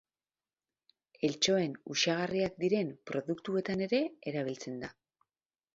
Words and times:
Eltxoen 1.29 1.75
uxagarriak 1.97 2.57
diren 2.65 2.91
produktuetan 3.11 3.87
ere 3.89 4.03
erabiltzen 4.33 4.83
da. 4.87 4.93